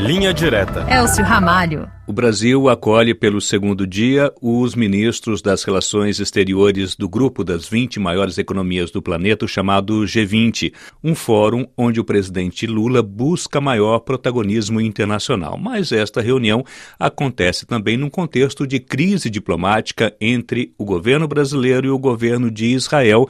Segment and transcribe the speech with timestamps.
[0.00, 0.86] Linha Direta.
[0.90, 1.86] Elcio Ramalho.
[2.06, 8.00] O Brasil acolhe pelo segundo dia os ministros das Relações Exteriores do grupo das 20
[8.00, 10.72] maiores economias do planeta, chamado G20,
[11.04, 15.58] um fórum onde o presidente Lula busca maior protagonismo internacional.
[15.58, 16.64] Mas esta reunião
[16.98, 22.66] acontece também num contexto de crise diplomática entre o governo brasileiro e o governo de
[22.66, 23.28] Israel,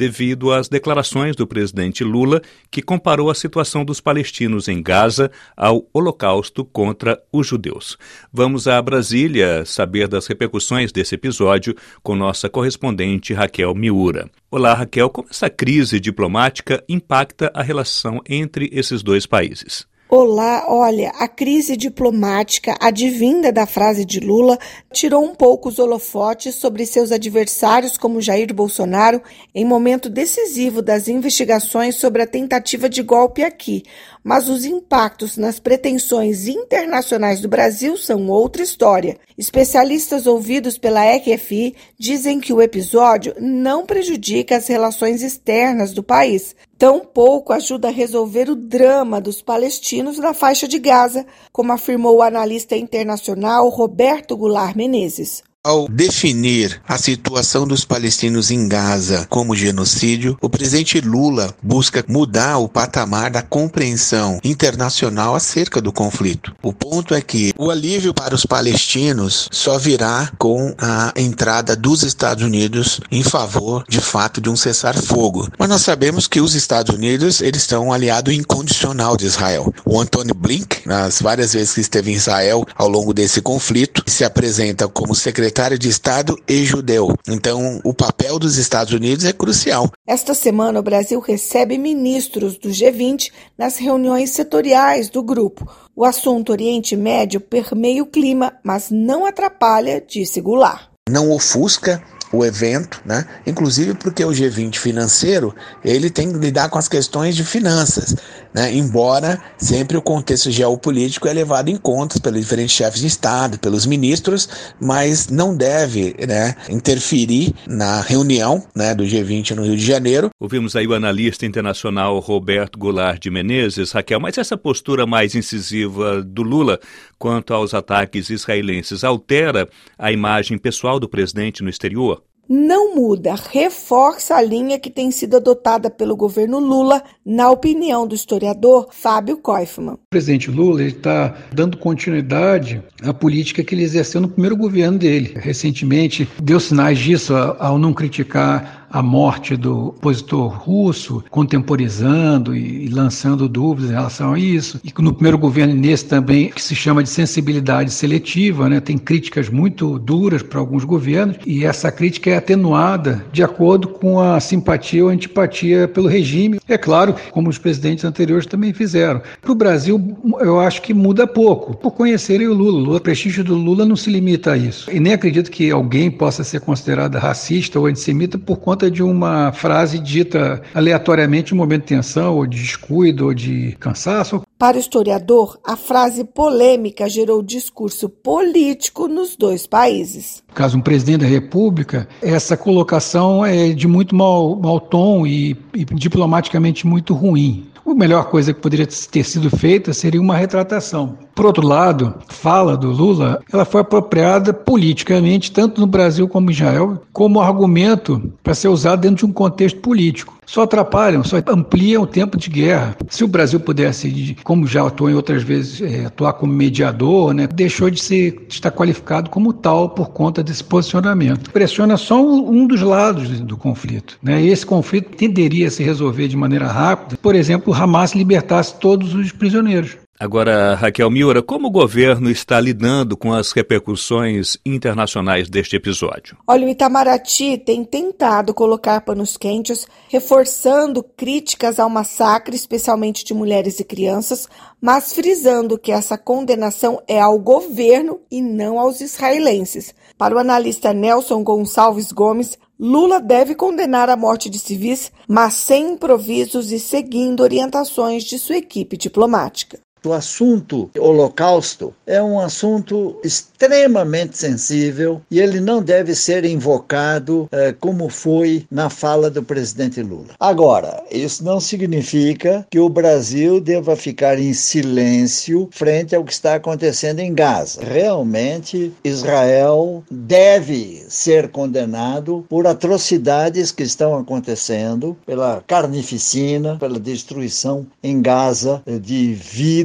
[0.00, 2.40] devido às declarações do presidente Lula,
[2.70, 7.98] que comparou a situação dos palestinos em Gaza ao Holocausto contra os judeus.
[8.32, 14.30] Vamos a Brasília saber das repercussões desse episódio com nossa correspondente Raquel Miura.
[14.50, 15.10] Olá, Raquel.
[15.10, 19.89] Como essa crise diplomática impacta a relação entre esses dois países?
[20.12, 24.58] Olá, olha, a crise diplomática advinda da frase de Lula
[24.92, 29.22] tirou um pouco os holofotes sobre seus adversários, como Jair Bolsonaro,
[29.54, 33.84] em momento decisivo das investigações sobre a tentativa de golpe aqui.
[34.24, 39.16] Mas os impactos nas pretensões internacionais do Brasil são outra história.
[39.38, 46.56] Especialistas ouvidos pela EQFI dizem que o episódio não prejudica as relações externas do país,
[46.80, 52.22] tampouco ajuda a resolver o drama dos palestinos na faixa de Gaza, como afirmou o
[52.22, 55.42] analista internacional Roberto Goulart Menezes.
[55.62, 62.56] Ao definir a situação dos palestinos em Gaza como genocídio, o presidente Lula busca mudar
[62.56, 66.56] o patamar da compreensão internacional acerca do conflito.
[66.62, 72.04] O ponto é que o alívio para os palestinos só virá com a entrada dos
[72.04, 75.46] Estados Unidos em favor, de fato, de um cessar-fogo.
[75.58, 79.74] Mas nós sabemos que os Estados Unidos eles são um aliado incondicional de Israel.
[79.84, 84.24] O Antony Blink, nas várias vezes que esteve em Israel ao longo desse conflito, se
[84.24, 87.16] apresenta como secretário secretário de Estado e judeu.
[87.26, 89.90] Então, o papel dos Estados Unidos é crucial.
[90.06, 95.68] Esta semana, o Brasil recebe ministros do G20 nas reuniões setoriais do grupo.
[95.94, 100.88] O assunto Oriente Médio permeia o clima, mas não atrapalha, disse Goulart.
[101.08, 102.00] Não ofusca
[102.32, 103.26] o evento, né?
[103.44, 108.14] Inclusive porque o G20 financeiro ele tem que lidar com as questões de finanças,
[108.52, 108.72] né?
[108.74, 113.86] Embora sempre o contexto geopolítico é levado em conta pelos diferentes chefes de estado, pelos
[113.86, 114.48] ministros,
[114.80, 120.30] mas não deve, né, interferir na reunião, né, do G20 no Rio de Janeiro.
[120.38, 126.22] Ouvimos aí o analista internacional Roberto Goulart de Menezes, Raquel, mas essa postura mais incisiva
[126.22, 126.78] do Lula
[127.18, 129.68] quanto aos ataques israelenses altera
[129.98, 132.22] a imagem pessoal do presidente no exterior?
[132.52, 138.14] Não muda, reforça a linha que tem sido adotada pelo governo Lula, na opinião do
[138.16, 139.92] historiador Fábio Koifman.
[139.92, 145.32] O presidente Lula está dando continuidade à política que ele exerceu no primeiro governo dele.
[145.36, 152.88] Recentemente deu sinais disso ao não criticar a morte do opositor russo, contemporizando e, e
[152.88, 154.80] lançando dúvidas em relação a isso.
[154.82, 159.48] E no primeiro governo, nesse também, que se chama de sensibilidade seletiva, né, tem críticas
[159.48, 165.04] muito duras para alguns governos, e essa crítica é atenuada de acordo com a simpatia
[165.04, 166.58] ou antipatia pelo regime.
[166.68, 169.22] É claro, como os presidentes anteriores também fizeram.
[169.40, 172.96] Para o Brasil, eu acho que muda pouco, por conhecerem o Lula.
[172.96, 174.90] O prestígio do Lula não se limita a isso.
[174.90, 179.02] E nem acredito que alguém possa ser considerado racista ou antissemita por conta conta de
[179.02, 184.42] uma frase dita aleatoriamente um momento de tensão, ou de descuido, ou de cansaço.
[184.60, 190.42] Para o historiador, a frase polêmica gerou discurso político nos dois países.
[190.46, 195.56] No caso, um presidente da República, essa colocação é de muito mau, mau tom e,
[195.74, 197.70] e diplomaticamente muito ruim.
[197.86, 201.16] A melhor coisa que poderia ter sido feita seria uma retratação.
[201.34, 206.52] Por outro lado, fala do Lula, ela foi apropriada politicamente, tanto no Brasil como em
[206.52, 210.39] Israel, como argumento para ser usado dentro de um contexto político.
[210.50, 212.96] Só atrapalham, só ampliam o tempo de guerra.
[213.08, 217.46] Se o Brasil pudesse, como já atuou em outras vezes, é, atuar como mediador, né,
[217.46, 221.52] deixou de ser de estar qualificado como tal por conta desse posicionamento.
[221.52, 224.18] Pressiona só um, um dos lados do conflito.
[224.20, 224.42] Né?
[224.42, 229.14] E esse conflito tenderia a se resolver de maneira rápida, por exemplo, Hamas libertasse todos
[229.14, 229.98] os prisioneiros.
[230.22, 236.36] Agora, Raquel Miura, como o governo está lidando com as repercussões internacionais deste episódio?
[236.46, 243.80] Olha, o Itamaraty tem tentado colocar panos quentes, reforçando críticas ao massacre, especialmente de mulheres
[243.80, 244.46] e crianças,
[244.78, 249.94] mas frisando que essa condenação é ao governo e não aos israelenses.
[250.18, 255.92] Para o analista Nelson Gonçalves Gomes, Lula deve condenar a morte de civis, mas sem
[255.92, 259.80] improvisos e seguindo orientações de sua equipe diplomática.
[260.04, 267.74] O assunto Holocausto é um assunto extremamente sensível e ele não deve ser invocado eh,
[267.78, 270.34] como foi na fala do presidente Lula.
[270.38, 276.54] Agora, isso não significa que o Brasil deva ficar em silêncio frente ao que está
[276.54, 277.82] acontecendo em Gaza.
[277.82, 288.22] Realmente, Israel deve ser condenado por atrocidades que estão acontecendo, pela carnificina, pela destruição em
[288.22, 289.34] Gaza de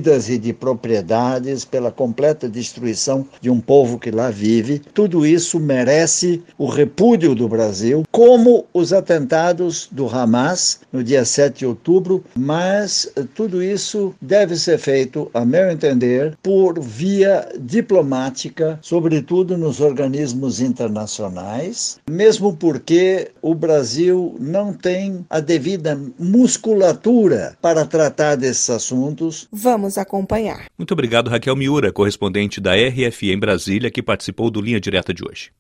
[0.06, 4.80] vidas e de propriedades, pela completa destruição de um povo que lá vive.
[4.94, 11.60] Tudo isso merece o repúdio do Brasil, como os atentados do Hamas no dia 7
[11.60, 19.58] de outubro, mas tudo isso deve ser feito, a meu entender, por via diplomática, sobretudo
[19.58, 28.70] nos organismos internacionais, mesmo porque o Brasil não tem a devida musculatura para tratar desses
[28.70, 29.48] assuntos.
[29.52, 30.66] Vamos acompanhar.
[30.78, 35.24] Muito obrigado, Raquel Miura, correspondente da RFI em Brasília, que participou do Linha Direta de
[35.24, 35.52] hoje.